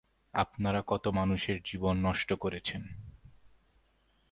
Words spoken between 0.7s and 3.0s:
কত মানুষের জীবন নষ্ট করেছেন?